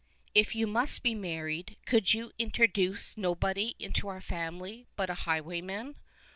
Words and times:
"If 0.33 0.55
you 0.55 0.65
must 0.65 1.03
be 1.03 1.13
married, 1.13 1.77
could 1.85 2.11
you 2.11 2.31
introduce 2.39 3.15
nobody 3.17 3.75
into 3.77 4.07
our 4.07 4.19
family 4.19 4.87
but 4.95 5.11
a 5.11 5.29
highwayman 5.29 5.93